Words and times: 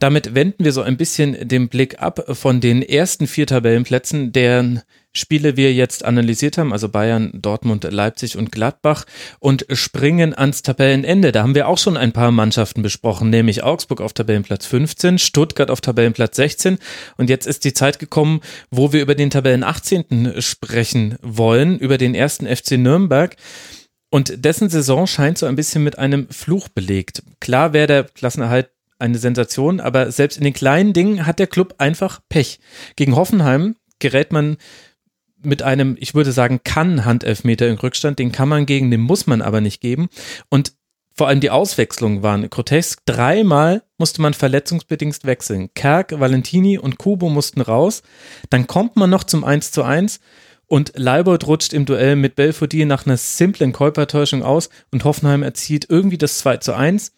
Damit 0.00 0.34
wenden 0.34 0.64
wir 0.64 0.72
so 0.72 0.80
ein 0.80 0.96
bisschen 0.96 1.46
den 1.46 1.68
Blick 1.68 2.00
ab 2.00 2.24
von 2.32 2.62
den 2.62 2.80
ersten 2.80 3.26
vier 3.26 3.46
Tabellenplätzen, 3.46 4.32
deren 4.32 4.80
Spiele 5.12 5.58
wir 5.58 5.74
jetzt 5.74 6.06
analysiert 6.06 6.56
haben, 6.56 6.72
also 6.72 6.88
Bayern, 6.88 7.32
Dortmund, 7.34 7.84
Leipzig 7.84 8.38
und 8.38 8.50
Gladbach 8.50 9.04
und 9.40 9.66
springen 9.72 10.32
ans 10.34 10.62
Tabellenende. 10.62 11.32
Da 11.32 11.42
haben 11.42 11.54
wir 11.54 11.68
auch 11.68 11.76
schon 11.76 11.98
ein 11.98 12.12
paar 12.12 12.30
Mannschaften 12.30 12.80
besprochen, 12.80 13.28
nämlich 13.28 13.62
Augsburg 13.62 14.00
auf 14.00 14.14
Tabellenplatz 14.14 14.64
15, 14.64 15.18
Stuttgart 15.18 15.70
auf 15.70 15.82
Tabellenplatz 15.82 16.36
16 16.36 16.78
und 17.18 17.28
jetzt 17.28 17.46
ist 17.46 17.64
die 17.64 17.74
Zeit 17.74 17.98
gekommen, 17.98 18.40
wo 18.70 18.94
wir 18.94 19.02
über 19.02 19.14
den 19.14 19.28
Tabellen 19.28 19.64
18. 19.64 20.40
sprechen 20.40 21.18
wollen, 21.20 21.78
über 21.78 21.98
den 21.98 22.14
ersten 22.14 22.46
FC 22.46 22.78
Nürnberg. 22.78 23.36
Und 24.12 24.44
dessen 24.44 24.70
Saison 24.70 25.06
scheint 25.06 25.38
so 25.38 25.46
ein 25.46 25.56
bisschen 25.56 25.84
mit 25.84 25.98
einem 25.98 26.28
Fluch 26.30 26.68
belegt. 26.68 27.22
Klar 27.38 27.72
wäre 27.72 27.86
der 27.86 28.04
Klassenerhalt 28.04 28.70
eine 29.00 29.18
Sensation, 29.18 29.80
aber 29.80 30.10
selbst 30.12 30.36
in 30.38 30.44
den 30.44 30.52
kleinen 30.52 30.92
Dingen 30.92 31.26
hat 31.26 31.38
der 31.38 31.46
Club 31.46 31.74
einfach 31.78 32.20
Pech. 32.28 32.60
Gegen 32.96 33.16
Hoffenheim 33.16 33.76
gerät 33.98 34.32
man 34.32 34.56
mit 35.42 35.62
einem, 35.62 35.96
ich 35.98 36.14
würde 36.14 36.32
sagen, 36.32 36.60
kann 36.64 37.04
Handelfmeter 37.04 37.68
in 37.68 37.78
Rückstand, 37.78 38.18
den 38.18 38.32
kann 38.32 38.48
man 38.48 38.66
gegen, 38.66 38.90
den 38.90 39.00
muss 39.00 39.26
man 39.26 39.42
aber 39.42 39.60
nicht 39.60 39.80
geben. 39.80 40.08
Und 40.48 40.74
vor 41.14 41.28
allem 41.28 41.40
die 41.40 41.50
Auswechslungen 41.50 42.22
waren 42.22 42.48
grotesk. 42.48 43.00
Dreimal 43.04 43.82
musste 43.98 44.22
man 44.22 44.32
verletzungsbedingt 44.32 45.24
wechseln. 45.24 45.68
Kerk, 45.74 46.18
Valentini 46.18 46.78
und 46.78 46.98
Kubo 46.98 47.28
mussten 47.28 47.60
raus. 47.60 48.02
Dann 48.48 48.66
kommt 48.66 48.96
man 48.96 49.10
noch 49.10 49.24
zum 49.24 49.44
1 49.44 49.70
zu 49.72 49.82
1 49.82 50.20
und 50.66 50.92
Leibold 50.96 51.46
rutscht 51.46 51.72
im 51.72 51.84
Duell 51.84 52.16
mit 52.16 52.36
Belfodil 52.36 52.86
nach 52.86 53.04
einer 53.04 53.16
simplen 53.16 53.72
Käupertäuschung 53.72 54.42
aus 54.42 54.70
und 54.92 55.04
Hoffenheim 55.04 55.42
erzielt 55.42 55.86
irgendwie 55.88 56.16
das 56.16 56.38
2 56.38 56.58
zu 56.58 56.74
1. 56.74 57.12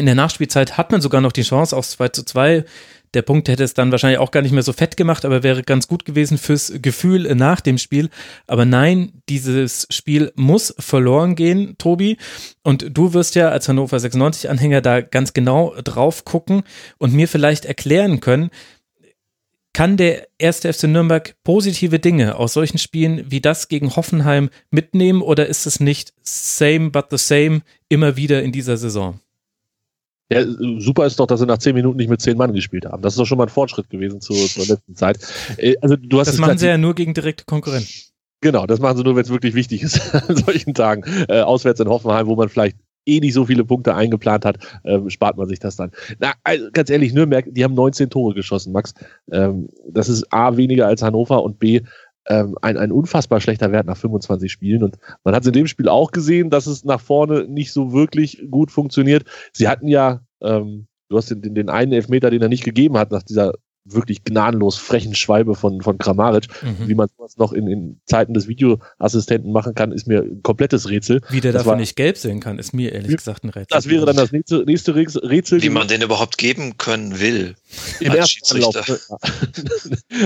In 0.00 0.06
der 0.06 0.14
Nachspielzeit 0.14 0.78
hat 0.78 0.92
man 0.92 1.02
sogar 1.02 1.20
noch 1.20 1.30
die 1.30 1.42
Chance 1.42 1.76
aufs 1.76 1.90
2 1.90 2.08
zu 2.08 2.24
2. 2.24 2.64
Der 3.12 3.20
Punkt 3.20 3.50
hätte 3.50 3.64
es 3.64 3.74
dann 3.74 3.90
wahrscheinlich 3.90 4.18
auch 4.18 4.30
gar 4.30 4.40
nicht 4.40 4.52
mehr 4.52 4.62
so 4.62 4.72
fett 4.72 4.96
gemacht, 4.96 5.26
aber 5.26 5.42
wäre 5.42 5.62
ganz 5.62 5.88
gut 5.88 6.06
gewesen 6.06 6.38
fürs 6.38 6.72
Gefühl 6.80 7.34
nach 7.34 7.60
dem 7.60 7.76
Spiel. 7.76 8.08
Aber 8.46 8.64
nein, 8.64 9.12
dieses 9.28 9.86
Spiel 9.90 10.32
muss 10.36 10.74
verloren 10.78 11.34
gehen, 11.34 11.74
Tobi. 11.76 12.16
Und 12.62 12.96
du 12.96 13.12
wirst 13.12 13.34
ja 13.34 13.50
als 13.50 13.68
Hannover 13.68 13.98
96-Anhänger 13.98 14.80
da 14.80 15.02
ganz 15.02 15.34
genau 15.34 15.74
drauf 15.84 16.24
gucken 16.24 16.62
und 16.96 17.12
mir 17.12 17.28
vielleicht 17.28 17.66
erklären 17.66 18.20
können, 18.20 18.48
kann 19.74 19.98
der 19.98 20.28
erste 20.38 20.72
FC 20.72 20.84
Nürnberg 20.84 21.34
positive 21.44 21.98
Dinge 21.98 22.36
aus 22.36 22.54
solchen 22.54 22.78
Spielen 22.78 23.30
wie 23.30 23.42
das 23.42 23.68
gegen 23.68 23.96
Hoffenheim 23.96 24.48
mitnehmen 24.70 25.20
oder 25.20 25.46
ist 25.46 25.66
es 25.66 25.78
nicht 25.78 26.14
same 26.22 26.88
but 26.88 27.08
the 27.10 27.18
same 27.18 27.60
immer 27.90 28.16
wieder 28.16 28.42
in 28.42 28.50
dieser 28.50 28.78
Saison? 28.78 29.20
Ja, 30.32 30.44
super 30.78 31.06
ist 31.06 31.18
doch, 31.18 31.26
dass 31.26 31.40
sie 31.40 31.46
nach 31.46 31.58
zehn 31.58 31.74
Minuten 31.74 31.96
nicht 31.96 32.08
mit 32.08 32.20
zehn 32.20 32.36
Mann 32.36 32.52
gespielt 32.52 32.86
haben. 32.86 33.02
Das 33.02 33.14
ist 33.14 33.18
doch 33.18 33.26
schon 33.26 33.38
mal 33.38 33.44
ein 33.44 33.50
Fortschritt 33.50 33.90
gewesen 33.90 34.20
zur, 34.20 34.36
zur 34.36 34.66
letzten 34.66 34.94
Zeit. 34.94 35.18
Äh, 35.56 35.74
also 35.80 35.96
du 35.96 36.20
hast 36.20 36.28
das 36.28 36.38
machen 36.38 36.58
sie 36.58 36.66
ja 36.66 36.78
nur 36.78 36.94
gegen 36.94 37.14
direkte 37.14 37.44
Konkurrenten. 37.44 37.88
Genau, 38.40 38.66
das 38.66 38.80
machen 38.80 38.96
sie 38.96 39.02
nur, 39.02 39.16
wenn 39.16 39.24
es 39.24 39.30
wirklich 39.30 39.54
wichtig 39.54 39.82
ist 39.82 40.14
an 40.28 40.36
solchen 40.36 40.72
Tagen. 40.74 41.02
Äh, 41.28 41.40
auswärts 41.40 41.80
in 41.80 41.88
Hoffenheim, 41.88 42.26
wo 42.26 42.36
man 42.36 42.48
vielleicht 42.48 42.76
eh 43.06 43.20
nicht 43.20 43.34
so 43.34 43.44
viele 43.46 43.64
Punkte 43.64 43.94
eingeplant 43.94 44.44
hat, 44.44 44.58
ähm, 44.84 45.10
spart 45.10 45.36
man 45.36 45.48
sich 45.48 45.58
das 45.58 45.76
dann. 45.76 45.90
Na, 46.18 46.34
also 46.44 46.66
ganz 46.72 46.90
ehrlich, 46.90 47.12
Nürnberg, 47.12 47.46
die 47.48 47.64
haben 47.64 47.74
19 47.74 48.10
Tore 48.10 48.34
geschossen, 48.34 48.72
Max. 48.72 48.94
Ähm, 49.32 49.68
das 49.88 50.08
ist 50.08 50.32
A 50.32 50.56
weniger 50.56 50.86
als 50.86 51.02
Hannover 51.02 51.42
und 51.42 51.58
B 51.58 51.80
ähm, 52.28 52.56
ein, 52.62 52.76
ein 52.76 52.92
unfassbar 52.92 53.40
schlechter 53.40 53.72
Wert 53.72 53.86
nach 53.86 53.96
25 53.96 54.50
Spielen. 54.50 54.82
Und 54.82 54.98
man 55.24 55.34
hat 55.34 55.42
es 55.42 55.46
in 55.48 55.52
dem 55.52 55.66
Spiel 55.66 55.88
auch 55.88 56.12
gesehen, 56.12 56.50
dass 56.50 56.66
es 56.66 56.84
nach 56.84 57.00
vorne 57.00 57.46
nicht 57.46 57.72
so 57.72 57.92
wirklich 57.92 58.46
gut 58.50 58.70
funktioniert. 58.70 59.24
Sie 59.52 59.68
hatten 59.68 59.88
ja, 59.88 60.20
ähm, 60.42 60.86
du 61.08 61.16
hast 61.16 61.30
den, 61.30 61.42
den, 61.42 61.54
den 61.54 61.70
einen 61.70 61.92
Elfmeter, 61.92 62.30
den 62.30 62.42
er 62.42 62.48
nicht 62.48 62.64
gegeben 62.64 62.98
hat, 62.98 63.10
nach 63.10 63.22
dieser 63.22 63.54
wirklich 63.92 64.24
gnadenlos 64.24 64.76
frechen 64.76 65.14
Schwalbe 65.14 65.54
von, 65.54 65.80
von 65.80 65.98
Kramaric. 65.98 66.48
Mhm. 66.62 66.88
Wie 66.88 66.94
man 66.94 67.08
sowas 67.16 67.36
noch 67.36 67.52
in, 67.52 67.66
in 67.66 68.00
Zeiten 68.04 68.34
des 68.34 68.48
Videoassistenten 68.48 69.52
machen 69.52 69.74
kann, 69.74 69.92
ist 69.92 70.06
mir 70.06 70.22
ein 70.22 70.42
komplettes 70.42 70.88
Rätsel. 70.88 71.20
Wie 71.30 71.40
der 71.40 71.52
das 71.52 71.60
dafür 71.60 71.72
war, 71.72 71.78
nicht 71.78 71.96
gelb 71.96 72.16
sehen 72.16 72.40
kann, 72.40 72.58
ist 72.58 72.72
mir 72.72 72.92
ehrlich 72.92 73.16
gesagt 73.16 73.44
ein 73.44 73.50
Rätsel. 73.50 73.66
Das 73.70 73.88
wäre 73.88 74.06
dann 74.06 74.16
das 74.16 74.32
nächste, 74.32 74.64
nächste 74.64 74.94
Rätsel. 74.94 75.62
Wie 75.62 75.68
man 75.68 75.88
den 75.88 76.02
überhaupt 76.02 76.38
geben 76.38 76.78
können 76.78 77.20
will. 77.20 77.54
Im 78.00 78.14
ersten 78.14 78.56
Anlauf. 78.56 78.76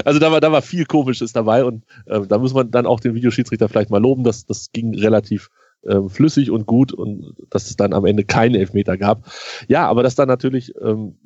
also 0.05 0.19
da 0.19 0.33
war, 0.33 0.41
da 0.41 0.53
war 0.53 0.63
viel 0.63 0.85
Komisches 0.85 1.33
dabei 1.33 1.65
und 1.65 1.85
äh, 2.07 2.21
da 2.27 2.39
muss 2.39 2.55
man 2.55 2.71
dann 2.71 2.87
auch 2.87 3.01
den 3.01 3.15
Videoschiedsrichter 3.15 3.69
vielleicht 3.69 3.91
mal 3.91 4.01
loben. 4.01 4.25
Das, 4.25 4.47
das 4.47 4.71
ging 4.73 4.95
relativ 4.95 5.51
äh, 5.85 6.09
flüssig 6.09 6.51
und 6.51 6.67
gut 6.67 6.93
und 6.93 7.35
dass 7.51 7.69
es 7.69 7.77
dann 7.77 7.93
am 7.93 8.07
Ende 8.07 8.25
keine 8.25 8.59
Elfmeter 8.59 8.97
gab. 8.97 9.31
Ja, 9.69 9.87
aber 9.87 10.03
dass 10.03 10.15
dann 10.15 10.29
natürlich 10.29 10.75
ähm, 10.81 11.17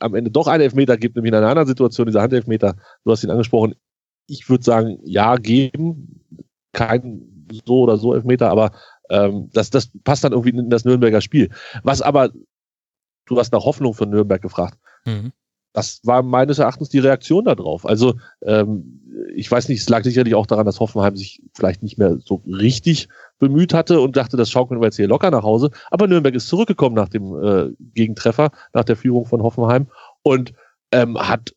am 0.00 0.14
Ende 0.14 0.30
doch 0.30 0.46
einen 0.46 0.62
Elfmeter 0.62 0.96
gibt, 0.96 1.16
nämlich 1.16 1.30
in 1.30 1.36
einer 1.36 1.48
anderen 1.48 1.68
Situation, 1.68 2.06
dieser 2.06 2.22
Handelfmeter, 2.22 2.76
du 3.04 3.10
hast 3.10 3.24
ihn 3.24 3.30
angesprochen, 3.30 3.74
ich 4.26 4.48
würde 4.48 4.64
sagen, 4.64 4.98
ja, 5.04 5.36
geben, 5.36 6.20
kein 6.72 7.46
so 7.66 7.82
oder 7.82 7.96
so 7.96 8.14
Elfmeter, 8.14 8.50
aber 8.50 8.72
ähm, 9.10 9.50
das, 9.52 9.70
das 9.70 9.90
passt 10.04 10.24
dann 10.24 10.32
irgendwie 10.32 10.50
in 10.50 10.70
das 10.70 10.84
Nürnberger 10.84 11.20
Spiel. 11.20 11.50
Was 11.82 12.02
aber, 12.02 12.30
du 13.26 13.38
hast 13.38 13.52
nach 13.52 13.64
Hoffnung 13.64 13.94
von 13.94 14.10
Nürnberg 14.10 14.40
gefragt. 14.40 14.78
Mhm. 15.04 15.32
Das 15.74 16.00
war 16.04 16.22
meines 16.22 16.58
Erachtens 16.58 16.90
die 16.90 16.98
Reaktion 16.98 17.46
darauf. 17.46 17.86
Also 17.86 18.14
ähm, 18.42 19.00
ich 19.34 19.50
weiß 19.50 19.68
nicht, 19.68 19.80
es 19.80 19.88
lag 19.88 20.04
sicherlich 20.04 20.34
auch 20.34 20.46
daran, 20.46 20.66
dass 20.66 20.80
Hoffenheim 20.80 21.16
sich 21.16 21.42
vielleicht 21.54 21.82
nicht 21.82 21.98
mehr 21.98 22.18
so 22.18 22.42
richtig 22.46 23.08
bemüht 23.42 23.74
hatte 23.74 24.00
und 24.00 24.16
dachte, 24.16 24.36
das 24.36 24.50
schaukeln 24.50 24.80
wir 24.80 24.84
jetzt 24.86 24.96
hier 24.96 25.08
locker 25.08 25.32
nach 25.32 25.42
Hause. 25.42 25.72
Aber 25.90 26.06
Nürnberg 26.06 26.36
ist 26.36 26.46
zurückgekommen 26.46 26.94
nach 26.94 27.08
dem 27.08 27.34
äh, 27.42 27.70
Gegentreffer, 27.92 28.52
nach 28.72 28.84
der 28.84 28.94
Führung 28.94 29.26
von 29.26 29.42
Hoffenheim 29.42 29.88
und 30.22 30.52
ähm, 30.92 31.18
hat 31.18 31.52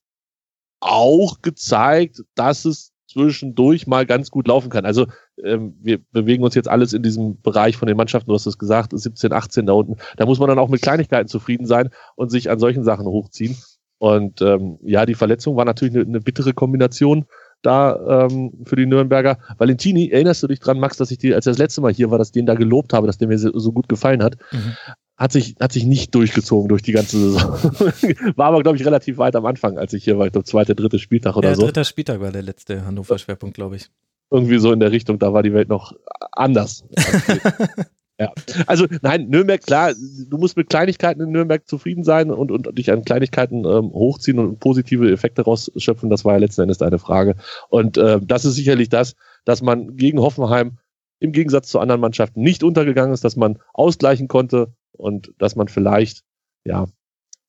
auch 0.79 1.43
gezeigt, 1.43 2.23
dass 2.33 2.65
es 2.65 2.91
zwischendurch 3.07 3.85
mal 3.85 4.07
ganz 4.07 4.31
gut 4.31 4.47
laufen 4.47 4.71
kann. 4.71 4.83
Also 4.83 5.05
ähm, 5.43 5.75
wir 5.79 5.99
bewegen 6.11 6.43
uns 6.43 6.55
jetzt 6.55 6.67
alles 6.67 6.91
in 6.93 7.03
diesem 7.03 7.39
Bereich 7.43 7.77
von 7.77 7.87
den 7.87 7.97
Mannschaften, 7.97 8.29
du 8.29 8.33
hast 8.33 8.47
es 8.47 8.57
gesagt, 8.57 8.91
17, 8.97 9.31
18 9.31 9.67
da 9.67 9.73
unten. 9.73 9.97
Da 10.17 10.25
muss 10.25 10.39
man 10.39 10.49
dann 10.49 10.57
auch 10.57 10.69
mit 10.69 10.81
Kleinigkeiten 10.81 11.27
zufrieden 11.27 11.67
sein 11.67 11.91
und 12.15 12.31
sich 12.31 12.49
an 12.49 12.57
solchen 12.57 12.83
Sachen 12.83 13.05
hochziehen. 13.05 13.55
Und 13.99 14.41
ähm, 14.41 14.79
ja, 14.81 15.05
die 15.05 15.13
Verletzung 15.13 15.55
war 15.55 15.65
natürlich 15.65 15.93
eine, 15.93 16.03
eine 16.03 16.19
bittere 16.19 16.53
Kombination 16.53 17.27
da 17.65 18.25
ähm, 18.25 18.51
für 18.65 18.75
die 18.75 18.85
Nürnberger. 18.85 19.37
Valentini, 19.57 20.09
erinnerst 20.09 20.43
du 20.43 20.47
dich 20.47 20.59
dran, 20.59 20.79
Max, 20.79 20.97
dass 20.97 21.11
ich 21.11 21.17
dir, 21.17 21.35
als 21.35 21.45
er 21.45 21.51
das 21.51 21.57
letzte 21.57 21.81
Mal 21.81 21.93
hier 21.93 22.11
war, 22.11 22.17
dass 22.17 22.31
den 22.31 22.45
da 22.45 22.55
gelobt 22.55 22.93
habe, 22.93 23.07
dass 23.07 23.17
der 23.17 23.27
mir 23.27 23.37
so, 23.37 23.57
so 23.57 23.71
gut 23.71 23.89
gefallen 23.89 24.23
hat? 24.23 24.37
Mhm. 24.51 24.73
Hat 25.17 25.31
sich, 25.31 25.55
hat 25.61 25.71
sich 25.71 25.85
nicht 25.85 26.13
durchgezogen 26.13 26.67
durch 26.67 26.81
die 26.81 26.91
ganze 26.91 27.17
Saison. 27.17 27.53
war 28.35 28.47
aber, 28.47 28.61
glaube 28.63 28.77
ich, 28.77 28.85
relativ 28.85 29.17
weit 29.17 29.35
am 29.35 29.45
Anfang, 29.45 29.77
als 29.77 29.93
ich 29.93 30.03
hier 30.03 30.17
war. 30.17 30.25
Ich 30.25 30.33
glaube, 30.33 30.45
zweiter, 30.45 30.75
dritter 30.75 30.99
Spieltag 30.99 31.37
oder 31.37 31.49
ja, 31.49 31.55
so. 31.55 31.63
Dritter 31.63 31.85
Spieltag 31.85 32.19
war 32.19 32.31
der 32.31 32.41
letzte 32.41 32.85
Hannover-Schwerpunkt, 32.85 33.55
glaube 33.55 33.77
ich. 33.77 33.89
Irgendwie 34.29 34.57
so 34.57 34.73
in 34.73 34.79
der 34.79 34.91
Richtung, 34.91 35.17
da 35.19 35.33
war 35.33 35.43
die 35.43 35.53
Welt 35.53 35.69
noch 35.69 35.93
anders. 36.33 36.83
Ja, 38.17 38.31
also 38.65 38.87
nein, 39.01 39.27
Nürnberg, 39.27 39.61
klar, 39.61 39.93
du 39.93 40.37
musst 40.37 40.55
mit 40.55 40.69
Kleinigkeiten 40.69 41.21
in 41.21 41.31
Nürnberg 41.31 41.67
zufrieden 41.67 42.05
sein 42.05 42.31
und, 42.31 42.49
und 42.49 42.77
dich 42.77 42.89
an 42.89 43.03
Kleinigkeiten 43.03 43.65
ähm, 43.65 43.91
hochziehen 43.91 44.39
und 44.39 44.59
positive 44.59 45.11
Effekte 45.11 45.41
rausschöpfen, 45.41 46.09
das 46.09 46.23
war 46.23 46.33
ja 46.33 46.39
letzten 46.39 46.61
Endes 46.61 46.77
deine 46.77 46.97
Frage. 46.97 47.35
Und 47.67 47.97
äh, 47.97 48.21
das 48.23 48.45
ist 48.45 48.55
sicherlich 48.55 48.87
das, 48.87 49.15
dass 49.43 49.61
man 49.61 49.97
gegen 49.97 50.21
Hoffenheim 50.21 50.77
im 51.19 51.33
Gegensatz 51.33 51.67
zu 51.67 51.79
anderen 51.79 51.99
Mannschaften 51.99 52.41
nicht 52.41 52.63
untergegangen 52.63 53.13
ist, 53.13 53.25
dass 53.25 53.35
man 53.35 53.59
ausgleichen 53.73 54.29
konnte 54.29 54.73
und 54.93 55.33
dass 55.37 55.57
man 55.57 55.67
vielleicht, 55.67 56.23
ja, 56.63 56.87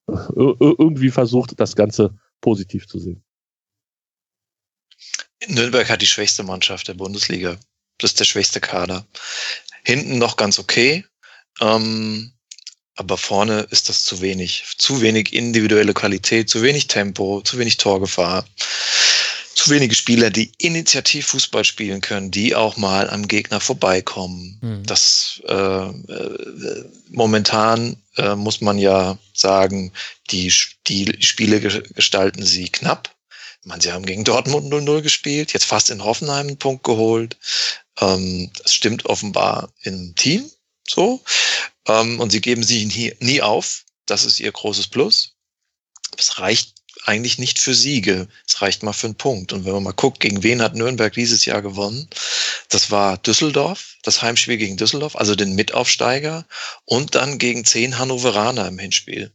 irgendwie 0.09 1.11
versucht, 1.11 1.59
das 1.61 1.77
Ganze 1.77 2.17
positiv 2.41 2.87
zu 2.87 2.99
sehen. 2.99 3.23
Nürnberg 5.49 5.89
hat 5.89 6.03
die 6.03 6.07
schwächste 6.07 6.43
Mannschaft 6.43 6.89
der 6.89 6.95
Bundesliga. 6.95 7.57
Das 7.99 8.11
ist 8.11 8.21
der 8.21 8.25
schwächste 8.25 8.61
Kader. 8.61 9.07
Hinten 9.87 10.19
noch 10.19 10.37
ganz 10.37 10.59
okay. 10.59 11.05
Ähm, 11.61 12.33
aber 12.97 13.17
vorne 13.17 13.69
ist 13.71 13.89
das 13.89 14.03
zu 14.03 14.21
wenig. 14.21 14.65
Zu 14.79 15.01
wenig 15.01 15.33
individuelle 15.33 15.95
Qualität, 15.95 16.51
zu 16.51 16.61
wenig 16.61 16.89
Tempo, 16.89 17.41
zu 17.43 17.57
wenig 17.57 17.77
Torgefahr. 17.77 18.45
Zu 19.55 19.71
wenige 19.71 19.95
Spieler, 19.95 20.31
die 20.31 20.51
initiativ 20.59 21.29
Fußball 21.29 21.65
spielen 21.65 22.01
können, 22.01 22.33
die 22.33 22.57
auch 22.57 22.77
mal 22.77 23.09
am 23.09 23.29
Gegner 23.29 23.61
vorbeikommen. 23.61 24.59
Mhm. 24.61 24.83
Das 24.87 25.41
äh, 25.47 25.55
äh, 25.55 26.85
momentan 27.11 27.97
äh, 28.17 28.35
muss 28.35 28.61
man 28.61 28.79
ja 28.79 29.17
sagen, 29.35 29.93
die, 30.33 30.53
die 30.89 31.17
Spiele 31.21 31.61
gestalten 31.61 32.45
sie 32.45 32.71
knapp. 32.71 33.15
Man, 33.63 33.81
sie 33.81 33.93
haben 33.93 34.05
gegen 34.05 34.25
Dortmund 34.25 34.73
0-0 34.73 35.03
gespielt, 35.03 35.53
jetzt 35.53 35.65
fast 35.65 35.91
in 35.91 36.03
Hoffenheim 36.03 36.49
einen 36.49 36.59
Punkt 36.59 36.83
geholt. 36.83 37.37
Ähm, 38.01 38.51
das 38.63 38.75
stimmt 38.75 39.07
offenbar 39.07 39.73
im 39.83 40.15
Team 40.15 40.51
so. 40.89 41.23
Ähm, 41.87 42.21
und 42.21 42.31
sie 42.31 42.41
geben 42.41 42.63
sich 42.63 42.87
nie, 42.87 43.15
nie 43.21 43.43
auf. 43.43 43.85
Das 44.07 44.25
ist 44.25 44.41
ihr 44.41 44.53
großes 44.53 44.89
Plus. 44.89 45.35
Es 46.17 46.39
reicht 46.39 46.75
eigentlich 47.05 47.39
nicht 47.39 47.59
für 47.59 47.75
Siege. 47.75 48.29
Es 48.47 48.63
reicht 48.63 48.83
mal 48.83 48.93
für 48.93 49.07
einen 49.07 49.17
Punkt. 49.17 49.53
Und 49.53 49.65
wenn 49.65 49.73
man 49.73 49.83
mal 49.83 49.93
guckt, 49.93 50.21
gegen 50.21 50.43
wen 50.43 50.63
hat 50.63 50.75
Nürnberg 50.75 51.13
dieses 51.13 51.45
Jahr 51.45 51.63
gewonnen? 51.63 52.09
Das 52.69 52.91
war 52.91 53.19
Düsseldorf, 53.19 53.97
das 54.03 54.23
Heimspiel 54.23 54.57
gegen 54.57 54.77
Düsseldorf, 54.77 55.17
also 55.17 55.35
den 55.35 55.55
Mitaufsteiger 55.55 56.47
und 56.85 57.15
dann 57.15 57.39
gegen 57.39 57.65
zehn 57.65 57.99
Hannoveraner 57.99 58.67
im 58.69 58.79
Hinspiel. 58.79 59.33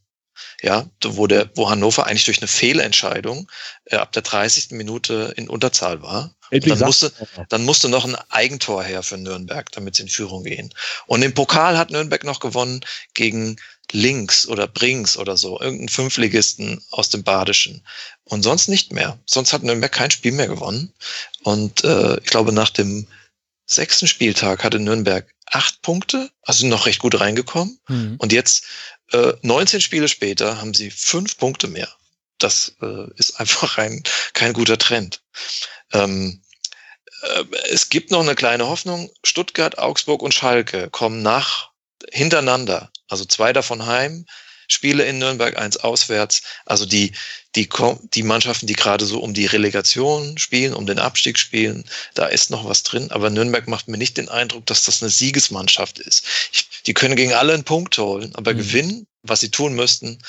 Ja, 0.62 0.90
wo 1.04 1.28
der, 1.28 1.50
wo 1.56 1.69
Hannover 1.69 2.08
eigentlich 2.08 2.25
durch 2.25 2.40
eine 2.40 2.48
Fehlentscheidung 2.48 3.50
äh, 3.86 3.96
ab 3.96 4.12
der 4.12 4.22
30. 4.22 4.72
Minute 4.72 5.34
in 5.38 5.50
Unterzahl 5.50 6.02
war. 6.02 6.36
Dann 6.51 6.80
musste, 6.80 7.12
dann 7.50 7.63
musste 7.63 7.89
noch 7.89 8.06
ein 8.06 8.15
Eigentor 8.30 8.83
her 8.83 9.03
für 9.03 9.18
Nürnberg, 9.18 9.71
damit 9.71 9.95
sie 9.95 10.03
in 10.03 10.09
Führung 10.09 10.44
gehen. 10.44 10.74
Und 11.07 11.21
im 11.21 11.33
Pokal 11.33 11.77
hat 11.77 11.92
Nürnberg 11.92 12.24
noch 12.24 12.39
gewonnen 12.39 12.81
gegen 13.13 13.57
Links 13.92 14.48
oder 14.48 14.68
Brings 14.68 15.18
oder 15.18 15.38
so, 15.38 15.59
irgendeinen 15.59 15.89
Fünfligisten 15.89 16.81
aus 16.92 17.09
dem 17.09 17.24
Badischen. 17.24 17.86
Und 18.24 18.44
sonst 18.44 18.68
nicht 18.68 18.92
mehr. 18.92 19.19
Sonst 19.25 19.53
hat 19.53 19.63
Nürnberg 19.63 19.92
kein 19.92 20.12
Spiel 20.12 20.31
mehr 20.31 20.48
gewonnen. 20.48 20.94
Und 21.44 21.83
äh, 21.83 22.18
ich 22.18 22.27
glaube, 22.27 22.51
nach 22.51 22.69
dem 22.69 23.07
sechsten 23.65 24.07
Spieltag 24.07 24.63
hatte 24.63 24.80
Nürnberg 24.80 25.33
acht 25.45 25.81
Punkte, 25.81 26.31
also 26.44 26.68
noch 26.68 26.86
recht 26.86 27.00
gut 27.00 27.19
reingekommen. 27.19 27.80
Mhm. 27.88 28.15
Und 28.18 28.31
jetzt, 28.31 28.65
äh, 29.12 29.33
19 29.42 29.81
Spiele 29.81 30.07
später, 30.07 30.59
haben 30.62 30.74
sie 30.74 30.92
fünf 30.92 31.38
Punkte 31.38 31.68
mehr. 31.68 31.89
Das 32.44 32.76
äh, 32.82 33.08
ist 33.16 33.40
einfach 33.40 33.78
ein, 33.78 34.04
kein 34.34 34.54
guter 34.54 34.78
Trend. 34.78 35.22
Ähm, 35.94 36.42
äh, 37.22 37.44
es 37.70 37.90
gibt 37.90 38.12
noch 38.12 38.22
eine 38.22 38.36
kleine 38.36 38.68
Hoffnung. 38.68 39.12
Stuttgart, 39.24 39.78
Augsburg 39.78 40.22
und 40.22 40.34
Schalke 40.34 40.90
kommen 40.90 41.22
nach 41.22 41.72
hintereinander 42.12 42.92
also 43.12 43.26
zwei 43.26 43.52
davon 43.54 43.86
heim, 43.86 44.26
Spiele 44.68 45.04
in 45.04 45.20
Nürnberg, 45.20 45.58
eins 45.58 45.76
auswärts. 45.76 46.44
Also 46.66 46.86
die, 46.86 47.12
die, 47.58 47.68
die 48.14 48.24
Mannschaften, 48.24 48.68
die 48.68 48.74
gerade 48.74 49.06
so 49.06 49.20
um 49.20 49.34
die 49.34 49.48
Relegation 49.48 50.38
spielen, 50.38 50.74
um 50.74 50.86
den 50.86 50.98
Abstieg 50.98 51.38
spielen, 51.38 51.84
da 52.14 52.28
ist 52.28 52.50
noch 52.52 52.64
was 52.64 52.84
drin. 52.84 53.12
Aber 53.12 53.30
Nürnberg 53.30 53.68
macht 53.68 53.90
mir 53.90 53.98
nicht 53.98 54.16
den 54.16 54.30
Eindruck, 54.30 54.66
dass 54.66 54.86
das 54.86 55.02
eine 55.02 55.10
Siegesmannschaft 55.10 56.00
ist. 56.00 56.24
Ich, 56.54 56.70
die 56.86 56.94
können 56.94 57.18
gegen 57.18 57.34
alle 57.34 57.54
einen 57.54 57.66
Punkt 57.66 57.98
holen, 57.98 58.34
aber 58.36 58.54
mhm. 58.54 58.60
gewinnen, 58.60 59.08
was 59.24 59.42
sie 59.42 59.52
tun 59.52 59.74
müssten, 59.74 60.20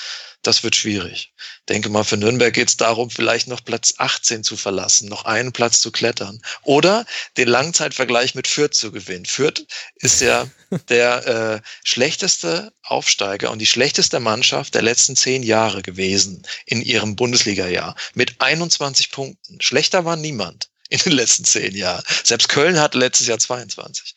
das 0.43 0.63
wird 0.63 0.75
schwierig. 0.75 1.33
Denke 1.69 1.89
mal, 1.89 2.03
für 2.03 2.17
Nürnberg 2.17 2.53
geht 2.53 2.67
es 2.67 2.77
darum, 2.77 3.09
vielleicht 3.09 3.47
noch 3.47 3.63
Platz 3.63 3.95
18 3.97 4.43
zu 4.43 4.57
verlassen, 4.57 5.09
noch 5.09 5.25
einen 5.25 5.53
Platz 5.53 5.79
zu 5.79 5.91
klettern 5.91 6.41
oder 6.61 7.05
den 7.37 7.47
Langzeitvergleich 7.47 8.35
mit 8.35 8.47
Fürth 8.47 8.73
zu 8.75 8.91
gewinnen. 8.91 9.25
Fürth 9.25 9.65
ist 9.95 10.21
ja 10.21 10.47
der 10.89 11.27
äh, 11.27 11.61
schlechteste 11.83 12.73
Aufsteiger 12.83 13.51
und 13.51 13.59
die 13.59 13.65
schlechteste 13.65 14.19
Mannschaft 14.19 14.75
der 14.75 14.81
letzten 14.81 15.15
zehn 15.15 15.41
Jahre 15.41 15.81
gewesen 15.81 16.43
in 16.65 16.81
ihrem 16.81 17.15
Bundesliga-Jahr 17.15 17.95
mit 18.13 18.35
21 18.39 19.11
Punkten. 19.11 19.61
Schlechter 19.61 20.05
war 20.05 20.17
niemand 20.17 20.69
in 20.89 20.99
den 20.99 21.13
letzten 21.13 21.45
zehn 21.45 21.75
Jahren. 21.75 22.03
Selbst 22.23 22.49
Köln 22.49 22.79
hatte 22.79 22.99
letztes 22.99 23.27
Jahr 23.27 23.39
22. 23.39 24.13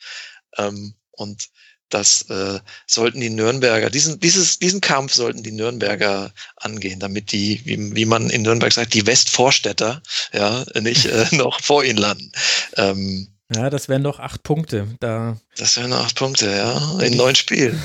Ähm, 0.57 0.93
und 1.17 1.49
das 1.89 2.23
äh, 2.29 2.59
sollten 2.85 3.21
die 3.21 3.29
Nürnberger, 3.29 3.89
diesen, 3.89 4.19
dieses, 4.19 4.59
diesen 4.59 4.81
Kampf 4.81 5.13
sollten 5.13 5.43
die 5.43 5.51
Nürnberger 5.51 6.33
angehen, 6.57 6.99
damit 6.99 7.31
die, 7.31 7.61
wie, 7.63 7.95
wie 7.95 8.05
man 8.05 8.29
in 8.29 8.41
Nürnberg 8.41 8.73
sagt, 8.73 8.93
die 8.93 9.05
Westvorstädter 9.05 10.01
ja 10.33 10.65
nicht 10.81 11.05
äh, 11.05 11.25
noch 11.35 11.61
vor 11.61 11.83
ihnen 11.83 11.97
landen. 11.97 12.31
Ähm, 12.75 13.29
ja, 13.53 13.69
das 13.69 13.87
wären 13.87 14.03
doch 14.03 14.19
acht 14.19 14.43
Punkte. 14.43 14.87
Da 14.99 15.37
das 15.55 15.77
wären 15.77 15.93
acht 15.93 16.15
Punkte, 16.15 16.47
ja, 16.51 16.99
in 16.99 17.15
neun 17.15 17.35
Spielen. 17.35 17.81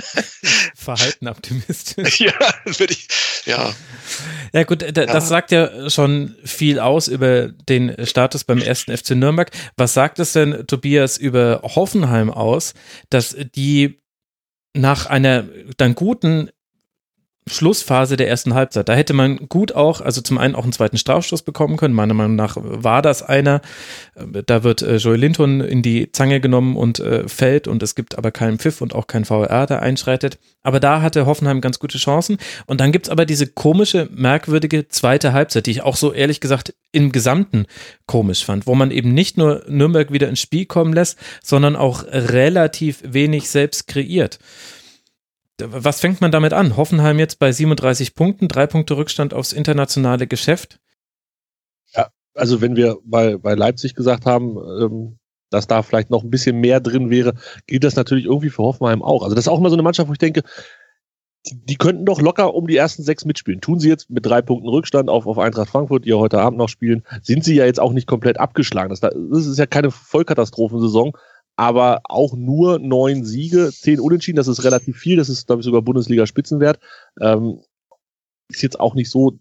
Verhalten 0.74 1.26
optimistisch. 1.26 2.20
ja, 2.20 2.34
würde 2.64 2.92
ich, 2.92 3.08
ja. 3.46 3.74
Ja 4.52 4.64
gut, 4.64 4.82
das 4.96 5.06
ja. 5.06 5.20
sagt 5.20 5.52
ja 5.52 5.90
schon 5.90 6.34
viel 6.44 6.78
aus 6.78 7.08
über 7.08 7.48
den 7.48 7.94
Status 8.06 8.44
beim 8.44 8.58
ersten 8.58 8.96
FC 8.96 9.10
Nürnberg. 9.10 9.50
Was 9.76 9.94
sagt 9.94 10.18
es 10.18 10.32
denn, 10.32 10.66
Tobias, 10.66 11.18
über 11.18 11.60
Hoffenheim 11.62 12.30
aus, 12.30 12.74
dass 13.10 13.36
die 13.54 14.00
nach 14.74 15.06
einer 15.06 15.44
dann 15.76 15.94
guten 15.94 16.50
Schlussphase 17.46 18.16
der 18.16 18.28
ersten 18.28 18.54
Halbzeit. 18.54 18.88
Da 18.88 18.94
hätte 18.94 19.12
man 19.12 19.48
gut 19.48 19.72
auch, 19.72 20.00
also 20.00 20.20
zum 20.20 20.38
einen 20.38 20.54
auch 20.54 20.62
einen 20.62 20.72
zweiten 20.72 20.98
Strafstoß 20.98 21.42
bekommen 21.42 21.76
können. 21.76 21.94
Meiner 21.94 22.14
Meinung 22.14 22.36
nach 22.36 22.56
war 22.60 23.02
das 23.02 23.22
einer. 23.22 23.60
Da 24.46 24.62
wird 24.62 24.82
äh, 24.82 24.96
Joey 24.96 25.16
Linton 25.16 25.60
in 25.60 25.82
die 25.82 26.12
Zange 26.12 26.40
genommen 26.40 26.76
und 26.76 27.00
äh, 27.00 27.26
fällt 27.28 27.66
und 27.66 27.82
es 27.82 27.94
gibt 27.94 28.16
aber 28.18 28.30
keinen 28.30 28.58
Pfiff 28.58 28.80
und 28.80 28.94
auch 28.94 29.06
kein 29.06 29.24
VR, 29.24 29.66
der 29.66 29.82
einschreitet. 29.82 30.38
Aber 30.62 30.80
da 30.80 31.02
hatte 31.02 31.26
Hoffenheim 31.26 31.60
ganz 31.60 31.78
gute 31.78 31.98
Chancen. 31.98 32.36
Und 32.66 32.80
dann 32.80 32.92
gibt's 32.92 33.08
aber 33.08 33.24
diese 33.24 33.46
komische, 33.46 34.08
merkwürdige 34.12 34.88
zweite 34.88 35.32
Halbzeit, 35.32 35.66
die 35.66 35.72
ich 35.72 35.82
auch 35.82 35.96
so 35.96 36.12
ehrlich 36.12 36.40
gesagt 36.40 36.74
im 36.92 37.10
Gesamten 37.10 37.66
komisch 38.06 38.44
fand, 38.44 38.66
wo 38.66 38.74
man 38.74 38.90
eben 38.90 39.14
nicht 39.14 39.38
nur 39.38 39.64
Nürnberg 39.68 40.12
wieder 40.12 40.28
ins 40.28 40.40
Spiel 40.40 40.66
kommen 40.66 40.92
lässt, 40.92 41.18
sondern 41.42 41.74
auch 41.74 42.04
relativ 42.04 43.02
wenig 43.04 43.48
selbst 43.48 43.86
kreiert 43.86 44.38
was 45.66 46.00
fängt 46.00 46.20
man 46.20 46.30
damit 46.30 46.52
an? 46.52 46.76
Hoffenheim 46.76 47.18
jetzt 47.18 47.38
bei 47.38 47.52
37 47.52 48.14
Punkten, 48.14 48.48
drei 48.48 48.66
Punkte 48.66 48.96
Rückstand 48.96 49.34
aufs 49.34 49.52
internationale 49.52 50.26
Geschäft? 50.26 50.80
Ja, 51.94 52.08
also 52.34 52.60
wenn 52.60 52.76
wir 52.76 52.98
bei, 53.04 53.36
bei 53.36 53.54
Leipzig 53.54 53.94
gesagt 53.94 54.26
haben, 54.26 54.56
ähm, 54.56 55.18
dass 55.50 55.66
da 55.66 55.82
vielleicht 55.82 56.10
noch 56.10 56.22
ein 56.22 56.30
bisschen 56.30 56.60
mehr 56.60 56.80
drin 56.80 57.10
wäre, 57.10 57.34
gilt 57.66 57.84
das 57.84 57.96
natürlich 57.96 58.24
irgendwie 58.24 58.50
für 58.50 58.62
Hoffenheim 58.62 59.02
auch. 59.02 59.22
Also 59.22 59.34
das 59.34 59.44
ist 59.44 59.48
auch 59.48 59.58
immer 59.58 59.70
so 59.70 59.76
eine 59.76 59.82
Mannschaft, 59.82 60.08
wo 60.08 60.12
ich 60.12 60.18
denke, 60.18 60.42
die, 61.46 61.56
die 61.64 61.76
könnten 61.76 62.04
doch 62.04 62.20
locker 62.20 62.54
um 62.54 62.66
die 62.66 62.76
ersten 62.76 63.02
sechs 63.02 63.24
mitspielen. 63.24 63.60
Tun 63.60 63.80
sie 63.80 63.88
jetzt 63.88 64.10
mit 64.10 64.26
drei 64.26 64.42
Punkten 64.42 64.68
Rückstand 64.68 65.08
auf, 65.08 65.26
auf 65.26 65.38
Eintracht 65.38 65.70
Frankfurt, 65.70 66.04
die 66.04 66.10
ja 66.10 66.16
heute 66.16 66.40
Abend 66.40 66.58
noch 66.58 66.68
spielen, 66.68 67.02
sind 67.22 67.44
sie 67.44 67.54
ja 67.54 67.64
jetzt 67.64 67.80
auch 67.80 67.92
nicht 67.92 68.06
komplett 68.06 68.38
abgeschlagen. 68.38 68.90
Das, 68.90 69.00
das 69.00 69.46
ist 69.46 69.58
ja 69.58 69.66
keine 69.66 69.90
Vollkatastrophensaison, 69.90 71.12
aber 71.60 72.00
auch 72.04 72.34
nur 72.34 72.78
neun 72.78 73.22
Siege, 73.22 73.68
zehn 73.70 74.00
Unentschieden, 74.00 74.38
das 74.38 74.48
ist 74.48 74.64
relativ 74.64 74.96
viel, 74.96 75.18
das 75.18 75.28
ist, 75.28 75.46
glaube 75.46 75.60
ich, 75.60 75.66
sogar 75.66 75.82
Bundesliga-Spitzenwert. 75.82 76.80
Ähm, 77.20 77.60
ist 78.48 78.62
jetzt 78.62 78.80
auch 78.80 78.94
nicht 78.94 79.10
so, 79.10 79.38